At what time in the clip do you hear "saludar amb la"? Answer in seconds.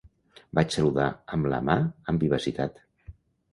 0.75-1.61